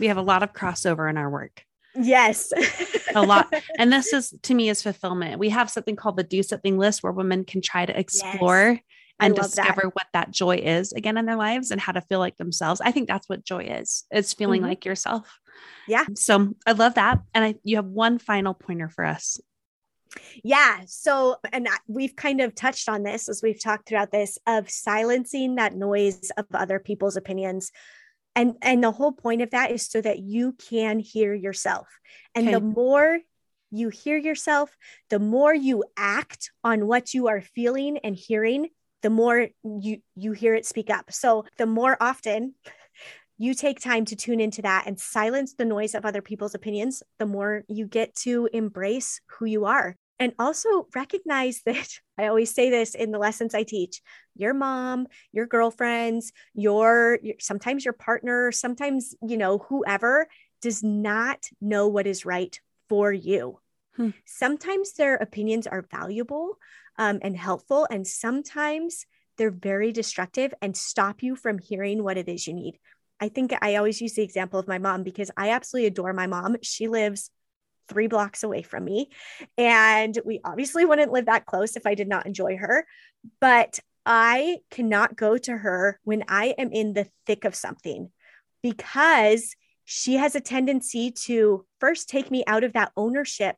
[0.00, 1.64] We have a lot of crossover in our work.
[1.94, 2.52] Yes.
[3.14, 3.52] a lot.
[3.78, 5.38] And this is to me is fulfillment.
[5.38, 8.80] We have something called the do something list where women can try to explore yes
[9.20, 9.94] and discover that.
[9.94, 12.80] what that joy is again in their lives and how to feel like themselves.
[12.80, 14.04] I think that's what joy is.
[14.10, 14.70] It's feeling mm-hmm.
[14.70, 15.38] like yourself.
[15.86, 16.04] Yeah.
[16.14, 17.20] So I love that.
[17.32, 19.40] And I, you have one final pointer for us.
[20.42, 20.80] Yeah.
[20.86, 25.56] So, and we've kind of touched on this as we've talked throughout this of silencing
[25.56, 27.70] that noise of other people's opinions.
[28.36, 31.88] And, and the whole point of that is so that you can hear yourself.
[32.34, 32.54] And okay.
[32.54, 33.20] the more
[33.70, 34.76] you hear yourself,
[35.10, 38.68] the more you act on what you are feeling and hearing,
[39.04, 42.54] the more you you hear it speak up so the more often
[43.36, 47.02] you take time to tune into that and silence the noise of other people's opinions
[47.18, 52.54] the more you get to embrace who you are and also recognize that I always
[52.54, 54.00] say this in the lessons I teach
[54.36, 60.28] your mom, your girlfriends, your, your, sometimes your partner, sometimes, you know, whoever
[60.62, 63.60] does not know what is right for you.
[63.96, 64.10] Hmm.
[64.24, 66.58] Sometimes their opinions are valuable,
[66.98, 67.86] um, and helpful.
[67.90, 72.78] And sometimes they're very destructive and stop you from hearing what it is you need.
[73.20, 76.26] I think I always use the example of my mom because I absolutely adore my
[76.26, 76.56] mom.
[76.62, 77.30] She lives
[77.88, 79.10] three blocks away from me.
[79.58, 82.86] And we obviously wouldn't live that close if I did not enjoy her.
[83.40, 88.10] But I cannot go to her when I am in the thick of something
[88.62, 89.54] because
[89.84, 93.56] she has a tendency to first take me out of that ownership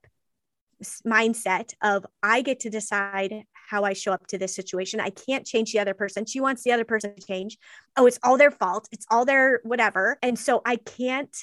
[1.07, 5.01] mindset of I get to decide how I show up to this situation.
[5.01, 6.27] I can't change the other person.
[6.27, 7.59] She wants the other person to change.
[7.97, 8.89] Oh, it's all their fault.
[8.93, 10.19] It's all their whatever.
[10.23, 11.37] And so I can't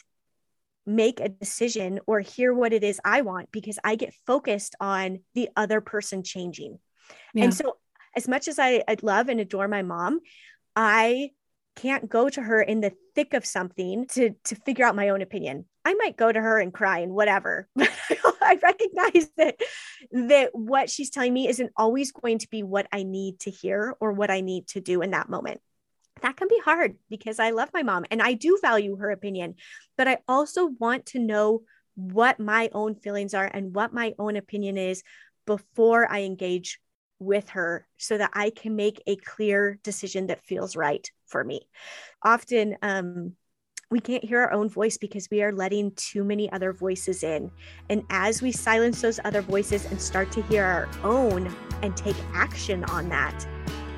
[0.85, 5.19] make a decision or hear what it is I want because I get focused on
[5.33, 6.79] the other person changing.
[7.33, 7.45] Yeah.
[7.45, 7.77] And so
[8.15, 10.19] as much as I, I love and adore my mom,
[10.75, 11.31] I
[11.75, 15.21] can't go to her in the thick of something to to figure out my own
[15.21, 15.65] opinion.
[15.85, 17.67] I might go to her and cry and whatever.
[17.75, 18.22] But I
[18.55, 19.59] recognize that
[20.11, 23.95] that what she's telling me isn't always going to be what I need to hear
[23.99, 25.61] or what I need to do in that moment.
[26.21, 29.55] That can be hard because I love my mom and I do value her opinion,
[29.97, 31.63] but I also want to know
[31.95, 35.03] what my own feelings are and what my own opinion is
[35.45, 36.79] before I engage
[37.19, 41.67] with her so that I can make a clear decision that feels right for me.
[42.23, 43.33] Often, um,
[43.93, 47.51] we can't hear our own voice because we are letting too many other voices in.
[47.91, 52.15] And as we silence those other voices and start to hear our own and take
[52.33, 53.45] action on that,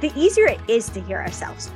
[0.02, 1.72] the easier it is to hear ourselves.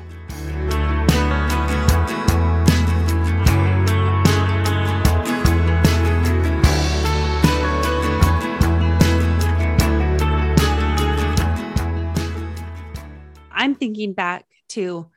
[13.49, 15.09] I'm thinking back to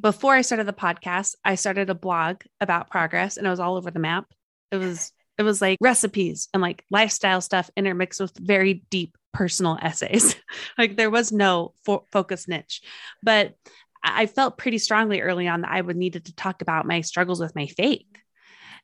[0.00, 3.76] before I started the podcast, I started a blog about progress and it was all
[3.76, 4.26] over the map.
[4.70, 9.78] It was it was like recipes and like lifestyle stuff intermixed with very deep personal
[9.80, 10.36] essays.
[10.78, 12.82] like there was no fo- focus niche.
[13.22, 13.54] But
[14.02, 17.40] I felt pretty strongly early on that I would needed to talk about my struggles
[17.40, 18.06] with my faith.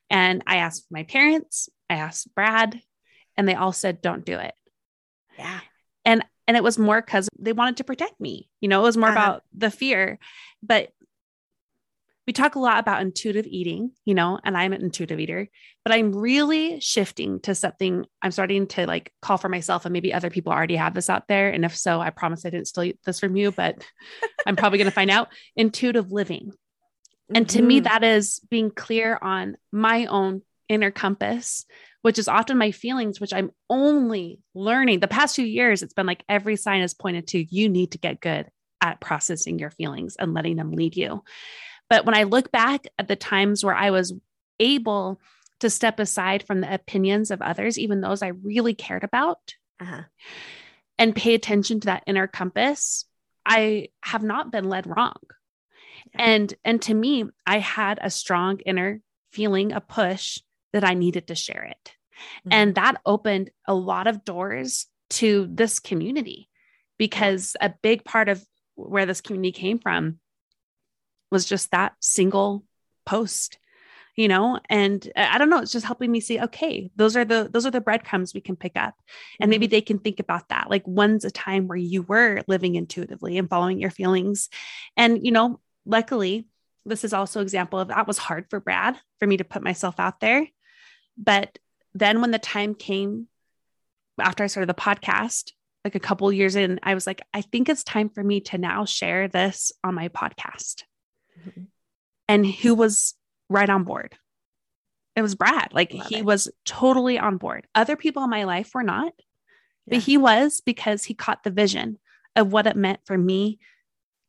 [0.09, 2.79] And I asked my parents, I asked Brad,
[3.35, 4.53] and they all said don't do it.
[5.37, 5.59] Yeah.
[6.05, 8.97] And and it was more because they wanted to protect me you know it was
[8.97, 9.19] more uh-huh.
[9.19, 10.17] about the fear
[10.63, 10.89] but
[12.27, 15.47] we talk a lot about intuitive eating you know and i'm an intuitive eater
[15.83, 20.13] but i'm really shifting to something i'm starting to like call for myself and maybe
[20.13, 22.91] other people already have this out there and if so i promise i didn't steal
[23.05, 23.83] this from you but
[24.45, 26.51] i'm probably going to find out intuitive living
[27.33, 27.67] and to mm-hmm.
[27.67, 31.65] me that is being clear on my own inner compass
[32.03, 35.01] which is often my feelings, which I'm only learning.
[35.01, 37.97] The past few years, it's been like every sign is pointed to you need to
[37.97, 38.47] get good
[38.79, 41.23] at processing your feelings and letting them lead you.
[41.89, 44.13] But when I look back at the times where I was
[44.59, 45.19] able
[45.59, 50.03] to step aside from the opinions of others, even those I really cared about, uh-huh.
[50.97, 53.05] and pay attention to that inner compass,
[53.45, 55.19] I have not been led wrong.
[56.13, 56.25] Yeah.
[56.25, 60.39] And and to me, I had a strong inner feeling, a push
[60.73, 61.93] that I needed to share it.
[62.13, 62.49] Mm-hmm.
[62.51, 66.49] And that opened a lot of doors to this community
[66.97, 70.19] because a big part of where this community came from
[71.31, 72.63] was just that single
[73.05, 73.57] post
[74.17, 74.59] you know?
[74.69, 77.71] And i don't know it's just helping me see okay those are the those are
[77.71, 78.95] the breadcrumbs we can pick up.
[79.39, 79.71] And maybe mm-hmm.
[79.71, 80.69] they can think about that.
[80.69, 84.49] Like when's a time where you were living intuitively and following your feelings.
[84.97, 86.47] And you know luckily
[86.85, 89.99] this is also example of that was hard for brad for me to put myself
[89.99, 90.47] out there.
[91.17, 91.57] But
[91.93, 93.27] then when the time came
[94.19, 95.51] after I started the podcast,
[95.83, 98.57] like a couple years in, I was like, I think it's time for me to
[98.57, 100.83] now share this on my podcast.
[101.39, 101.63] Mm-hmm.
[102.27, 103.15] And who was
[103.49, 104.15] right on board?
[105.15, 105.73] It was Brad.
[105.73, 106.25] Like Love he it.
[106.25, 107.65] was totally on board.
[107.73, 109.13] Other people in my life were not,
[109.85, 109.97] yeah.
[109.97, 111.97] but he was because he caught the vision
[112.35, 113.59] of what it meant for me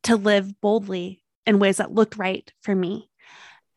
[0.03, 3.09] to live boldly in ways that looked right for me.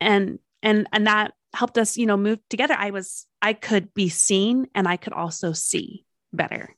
[0.01, 2.75] And and and that helped us, you know, move together.
[2.77, 6.75] I was, I could be seen and I could also see better.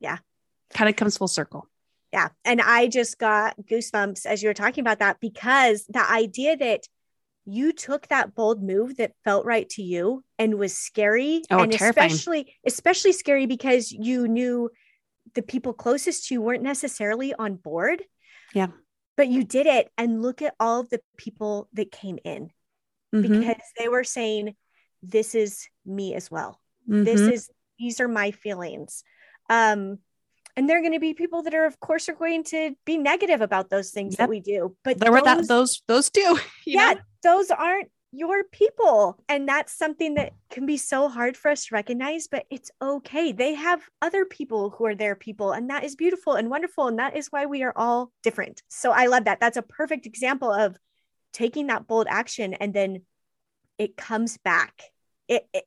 [0.00, 0.18] Yeah.
[0.74, 1.68] Kind of comes full circle.
[2.12, 2.28] Yeah.
[2.44, 6.82] And I just got goosebumps as you were talking about that because the idea that
[7.44, 11.72] you took that bold move that felt right to you and was scary oh, and
[11.72, 12.10] terrifying.
[12.10, 14.68] especially especially scary because you knew
[15.34, 18.02] the people closest to you weren't necessarily on board.
[18.54, 18.68] Yeah.
[19.16, 22.50] But you did it and look at all of the people that came in
[23.14, 23.40] mm-hmm.
[23.40, 24.54] because they were saying,
[25.02, 26.60] This is me as well.
[26.88, 27.04] Mm-hmm.
[27.04, 29.04] This is, these are my feelings.
[29.48, 29.98] Um,
[30.56, 32.96] and there are going to be people that are, of course, are going to be
[32.96, 34.18] negative about those things yep.
[34.18, 34.76] that we do.
[34.84, 36.38] But there those, were that those those two.
[36.66, 37.00] yeah, know?
[37.22, 39.22] those aren't your people.
[39.28, 43.32] And that's something that can be so hard for us to recognize, but it's okay.
[43.32, 46.88] They have other people who are their people, and that is beautiful and wonderful.
[46.88, 48.62] And that is why we are all different.
[48.68, 49.40] So I love that.
[49.40, 50.76] That's a perfect example of
[51.32, 53.02] taking that bold action and then
[53.78, 54.84] it comes back.
[55.28, 55.64] It, it,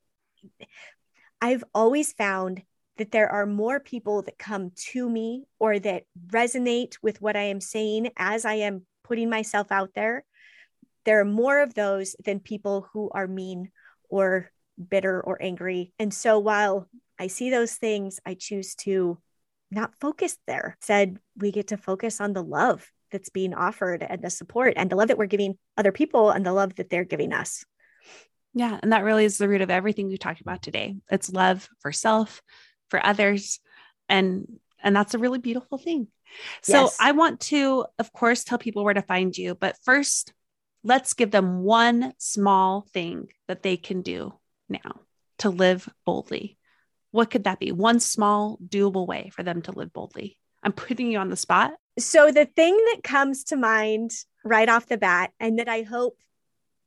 [1.40, 2.62] I've always found
[3.00, 7.44] that there are more people that come to me or that resonate with what I
[7.44, 10.22] am saying as I am putting myself out there.
[11.06, 13.70] There are more of those than people who are mean
[14.10, 15.94] or bitter or angry.
[15.98, 16.88] And so while
[17.18, 19.16] I see those things, I choose to
[19.70, 20.76] not focus there.
[20.82, 24.90] Said we get to focus on the love that's being offered and the support and
[24.90, 27.64] the love that we're giving other people and the love that they're giving us.
[28.52, 28.78] Yeah.
[28.82, 30.96] And that really is the root of everything we talked about today.
[31.10, 32.42] It's love for self,
[32.90, 33.60] for others.
[34.08, 36.08] And and that's a really beautiful thing.
[36.62, 36.96] So yes.
[37.00, 39.54] I want to, of course, tell people where to find you.
[39.54, 40.32] But first,
[40.84, 44.34] let's give them one small thing that they can do
[44.68, 45.00] now
[45.38, 46.56] to live boldly.
[47.10, 47.72] What could that be?
[47.72, 50.38] One small, doable way for them to live boldly.
[50.62, 51.72] I'm putting you on the spot.
[51.98, 54.12] So the thing that comes to mind
[54.44, 56.16] right off the bat, and that I hope,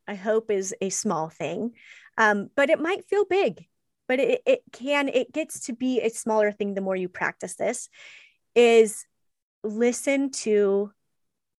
[0.07, 1.73] I hope is a small thing,
[2.17, 3.65] um, but it might feel big,
[4.07, 7.55] but it, it can, it gets to be a smaller thing the more you practice
[7.55, 7.89] this,
[8.55, 9.05] is
[9.63, 10.91] listen to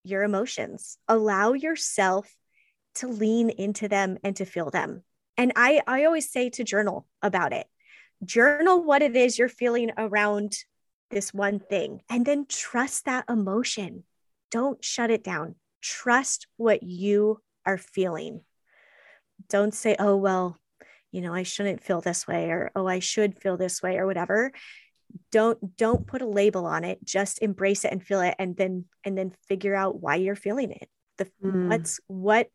[0.04, 0.98] your emotions.
[1.08, 2.30] Allow yourself
[2.96, 5.02] to lean into them and to feel them.
[5.36, 7.66] And I, I always say to journal about it.
[8.24, 10.56] Journal what it is you're feeling around
[11.10, 14.04] this one thing and then trust that emotion.
[14.50, 15.56] Don't shut it down.
[15.80, 18.42] Trust what you are feeling.
[19.48, 20.58] Don't say, oh, well,
[21.14, 24.06] you know, I shouldn't feel this way or, oh, I should feel this way or
[24.06, 24.50] whatever.
[25.30, 27.04] Don't don't put a label on it.
[27.04, 30.72] Just embrace it and feel it and then and then figure out why you're feeling
[30.72, 30.88] it.
[31.18, 31.68] The mm.
[31.68, 32.48] what's what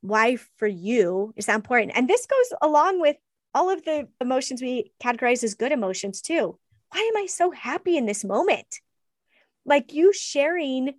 [0.00, 1.92] why for you is that important?
[1.96, 3.16] And this goes along with
[3.52, 6.56] all of the emotions we categorize as good emotions too.
[6.90, 8.78] Why am I so happy in this moment?
[9.64, 10.94] Like you sharing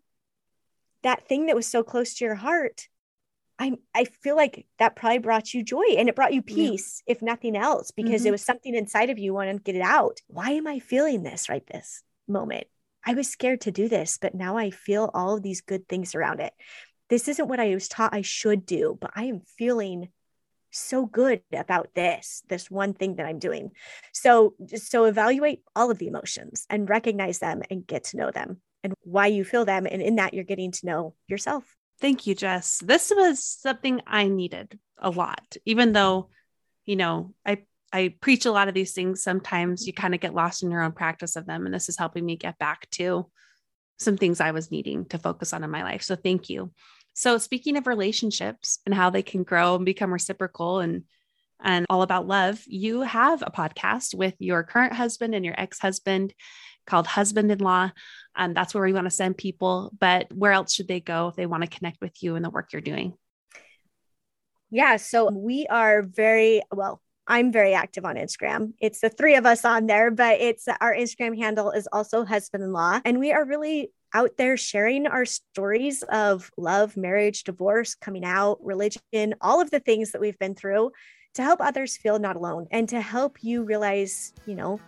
[1.04, 2.89] that thing that was so close to your heart.
[3.60, 7.14] I I feel like that probably brought you joy and it brought you peace, yeah.
[7.14, 8.28] if nothing else, because mm-hmm.
[8.28, 10.22] it was something inside of you wanting to get it out.
[10.28, 12.66] Why am I feeling this right this moment?
[13.05, 16.16] I was scared to do this, but now I feel all of these good things
[16.16, 16.53] around it
[17.10, 20.10] this isn't what I was taught I should do, but I am feeling
[20.72, 23.72] so good about this this one thing that i'm doing
[24.14, 28.62] so so evaluate all of the emotions and recognize them and get to know them
[28.84, 32.36] and why you feel them and in that you're getting to know yourself thank you
[32.36, 36.30] jess this was something i needed a lot even though
[36.86, 37.60] you know i
[37.93, 40.82] i preach a lot of these things sometimes you kind of get lost in your
[40.82, 43.30] own practice of them and this is helping me get back to
[43.97, 46.72] some things i was needing to focus on in my life so thank you
[47.14, 51.04] so speaking of relationships and how they can grow and become reciprocal and
[51.62, 56.34] and all about love, you have a podcast with your current husband and your ex-husband
[56.86, 57.91] called Husband in Law.
[58.40, 59.92] And that's where we want to send people.
[60.00, 62.50] But where else should they go if they want to connect with you and the
[62.50, 63.14] work you're doing?
[64.72, 64.98] Yeah.
[64.98, 68.74] So we are very well, I'm very active on Instagram.
[68.80, 72.64] It's the three of us on there, but it's our Instagram handle is also husband
[72.64, 73.02] in law.
[73.04, 78.58] And we are really out there sharing our stories of love, marriage, divorce, coming out,
[78.64, 80.92] religion, all of the things that we've been through
[81.36, 84.80] to help others feel not alone and to help you realize, you know,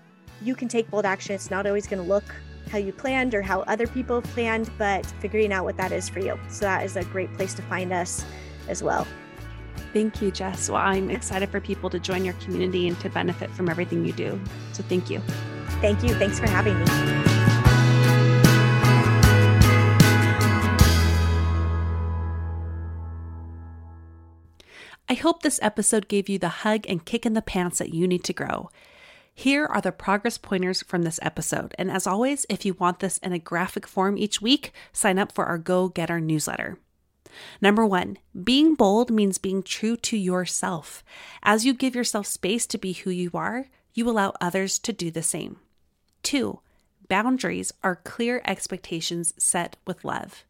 [0.42, 1.36] you can take bold action.
[1.36, 2.24] It's not always going to look
[2.72, 6.20] how you planned or how other people planned, but figuring out what that is for
[6.20, 6.40] you.
[6.48, 8.24] So that is a great place to find us
[8.70, 9.06] as well.
[9.94, 10.70] Thank you, Jess.
[10.70, 14.14] Well, I'm excited for people to join your community and to benefit from everything you
[14.14, 14.40] do.
[14.72, 15.20] So thank you.
[15.82, 16.14] Thank you.
[16.16, 16.86] Thanks for having me.
[25.10, 28.08] I hope this episode gave you the hug and kick in the pants that you
[28.08, 28.70] need to grow.
[29.34, 31.74] Here are the progress pointers from this episode.
[31.78, 35.32] And as always, if you want this in a graphic form each week, sign up
[35.32, 36.78] for our Go Getter newsletter.
[37.62, 41.04] Number one, being bold means being true to yourself.
[41.42, 45.10] As you give yourself space to be who you are, you allow others to do
[45.10, 45.58] the same.
[46.24, 46.60] Two,
[47.08, 50.44] boundaries are clear expectations set with love.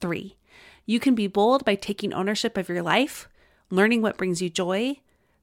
[0.00, 0.36] Three,
[0.84, 3.28] you can be bold by taking ownership of your life
[3.70, 4.96] learning what brings you joy,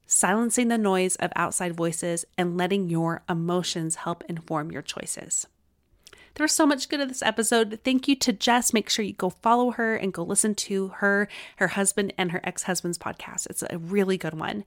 [0.06, 5.46] silencing the noise of outside voices, and letting your emotions help inform your choices.
[6.34, 7.78] There was so much good in this episode.
[7.84, 8.72] Thank you to Jess.
[8.72, 12.40] Make sure you go follow her and go listen to her, her husband, and her
[12.42, 13.46] ex husband's podcast.
[13.48, 14.64] It's a really good one.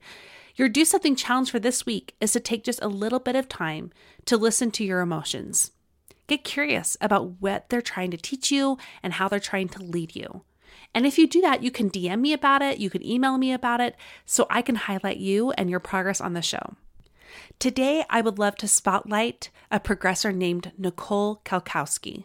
[0.56, 3.48] Your Do Something challenge for this week is to take just a little bit of
[3.48, 3.92] time
[4.24, 5.72] to listen to your emotions.
[6.26, 10.16] Get curious about what they're trying to teach you and how they're trying to lead
[10.16, 10.42] you.
[10.94, 13.52] And if you do that, you can DM me about it, you can email me
[13.52, 16.76] about it, so I can highlight you and your progress on the show.
[17.58, 22.24] Today, I would love to spotlight a progressor named Nicole Kalkowski.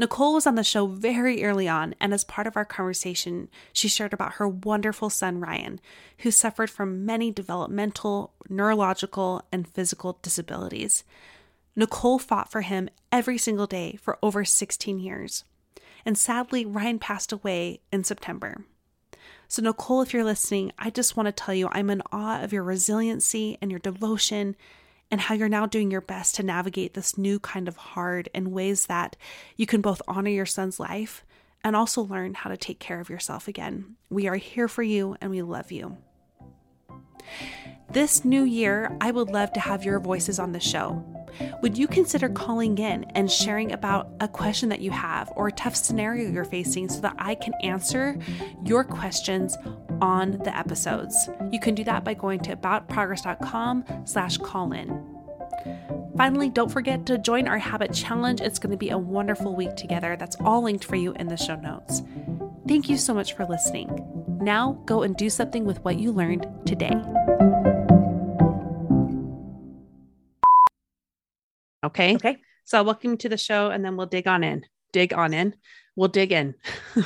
[0.00, 3.86] Nicole was on the show very early on, and as part of our conversation, she
[3.86, 5.78] shared about her wonderful son, Ryan,
[6.20, 11.04] who suffered from many developmental, neurological, and physical disabilities.
[11.76, 15.44] Nicole fought for him every single day for over 16 years.
[16.04, 18.64] And sadly, Ryan passed away in September.
[19.48, 22.52] So, Nicole, if you're listening, I just want to tell you I'm in awe of
[22.52, 24.54] your resiliency and your devotion
[25.10, 28.52] and how you're now doing your best to navigate this new kind of hard in
[28.52, 29.16] ways that
[29.56, 31.24] you can both honor your son's life
[31.64, 33.96] and also learn how to take care of yourself again.
[34.08, 35.98] We are here for you and we love you.
[37.90, 41.04] This new year, I would love to have your voices on the show.
[41.62, 45.52] Would you consider calling in and sharing about a question that you have or a
[45.52, 48.18] tough scenario you're facing so that I can answer
[48.64, 49.56] your questions
[50.00, 51.28] on the episodes?
[51.50, 55.10] You can do that by going to aboutprogress.com slash call in.
[56.16, 58.40] Finally, don't forget to join our habit challenge.
[58.40, 60.16] It's going to be a wonderful week together.
[60.16, 62.02] That's all linked for you in the show notes.
[62.68, 63.88] Thank you so much for listening.
[64.40, 66.92] Now go and do something with what you learned today.
[71.84, 72.14] Okay.
[72.16, 72.36] Okay.
[72.64, 74.64] So welcome to the show, and then we'll dig on in.
[74.92, 75.54] Dig on in.
[75.96, 76.54] We'll dig in.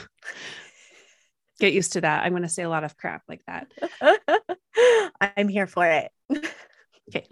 [1.61, 2.25] Get used to that.
[2.25, 3.73] I'm going to say a lot of crap like that.
[5.21, 6.11] I'm here for it.
[7.09, 7.27] okay.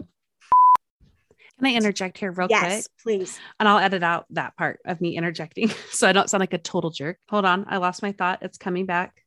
[1.59, 2.71] Can I interject here real yes, quick?
[2.71, 3.39] Yes, please.
[3.59, 6.57] And I'll edit out that part of me interjecting so I don't sound like a
[6.57, 7.19] total jerk.
[7.29, 7.65] Hold on.
[7.67, 8.39] I lost my thought.
[8.41, 9.23] It's coming back.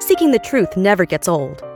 [0.00, 1.62] Seeking the truth never gets old.